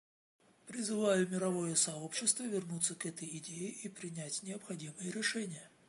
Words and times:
Призываю 0.65 1.29
мировое 1.29 1.75
сообщество 1.75 2.41
вернуться 2.41 2.95
к 2.95 3.05
этой 3.05 3.27
идее 3.37 3.69
и 3.69 3.87
принять 3.87 4.41
необходимые 4.41 5.11
решения. 5.11 5.69